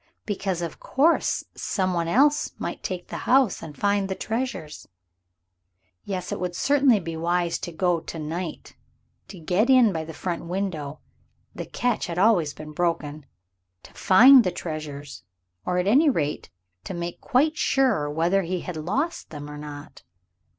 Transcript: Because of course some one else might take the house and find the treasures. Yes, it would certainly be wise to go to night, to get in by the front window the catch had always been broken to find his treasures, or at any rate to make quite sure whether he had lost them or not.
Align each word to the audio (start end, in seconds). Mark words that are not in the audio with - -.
Because 0.25 0.63
of 0.63 0.79
course 0.79 1.43
some 1.53 1.93
one 1.93 2.07
else 2.07 2.53
might 2.57 2.81
take 2.81 3.07
the 3.09 3.17
house 3.29 3.61
and 3.61 3.77
find 3.77 4.09
the 4.09 4.15
treasures. 4.15 4.87
Yes, 6.05 6.31
it 6.31 6.39
would 6.39 6.55
certainly 6.55 6.99
be 6.99 7.15
wise 7.15 7.59
to 7.59 7.71
go 7.71 7.99
to 7.99 8.17
night, 8.17 8.75
to 9.27 9.39
get 9.39 9.69
in 9.69 9.93
by 9.93 10.03
the 10.03 10.11
front 10.15 10.45
window 10.45 11.01
the 11.53 11.67
catch 11.67 12.07
had 12.07 12.17
always 12.17 12.51
been 12.51 12.71
broken 12.71 13.27
to 13.83 13.93
find 13.93 14.43
his 14.43 14.55
treasures, 14.55 15.21
or 15.67 15.77
at 15.77 15.85
any 15.85 16.09
rate 16.09 16.49
to 16.85 16.95
make 16.95 17.21
quite 17.21 17.55
sure 17.55 18.09
whether 18.09 18.41
he 18.41 18.61
had 18.61 18.77
lost 18.77 19.29
them 19.29 19.47
or 19.51 19.57
not. 19.59 20.01